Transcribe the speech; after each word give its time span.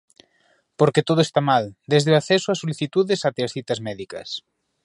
Porque 0.79 1.05
todo 1.09 1.21
está 1.23 1.41
mal, 1.51 1.65
desde 1.93 2.09
o 2.13 2.19
acceso 2.21 2.47
a 2.49 2.59
solicitudes 2.61 3.21
até 3.29 3.41
as 3.43 3.53
citas 3.55 3.79
médicas. 3.87 4.29